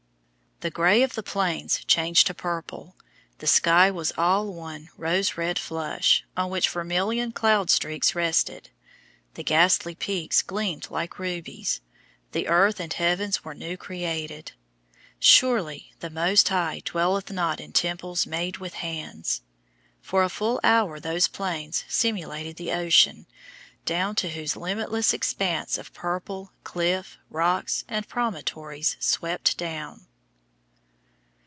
The 0.63 0.69
grey 0.69 1.01
of 1.01 1.15
the 1.15 1.23
Plains 1.23 1.83
changed 1.85 2.27
to 2.27 2.35
purple, 2.35 2.95
the 3.39 3.47
sky 3.47 3.89
was 3.89 4.13
all 4.15 4.53
one 4.53 4.89
rose 4.95 5.35
red 5.35 5.57
flush, 5.57 6.23
on 6.37 6.51
which 6.51 6.69
vermilion 6.69 7.31
cloud 7.31 7.71
streaks 7.71 8.13
rested; 8.13 8.69
the 9.33 9.41
ghastly 9.43 9.95
peaks 9.95 10.43
gleamed 10.43 10.91
like 10.91 11.17
rubies, 11.17 11.81
the 12.31 12.47
earth 12.47 12.79
and 12.79 12.93
heavens 12.93 13.43
were 13.43 13.55
new 13.55 13.75
created. 13.75 14.51
Surely 15.17 15.93
"the 15.99 16.11
Most 16.11 16.49
High 16.49 16.83
dwelleth 16.85 17.31
not 17.31 17.59
in 17.59 17.71
temples 17.73 18.27
made 18.27 18.57
with 18.57 18.75
hands!" 18.75 19.41
For 19.99 20.21
a 20.21 20.29
full 20.29 20.59
hour 20.63 20.99
those 20.99 21.27
Plains 21.27 21.85
simulated 21.87 22.57
the 22.57 22.71
ocean, 22.71 23.25
down 23.85 24.13
to 24.17 24.29
whose 24.29 24.55
limitless 24.55 25.11
expanse 25.11 25.79
of 25.79 25.91
purple, 25.93 26.51
cliff, 26.63 27.17
rocks, 27.31 27.83
and 27.87 28.07
promontories 28.07 28.95
swept 28.99 29.57
down. 29.57 30.05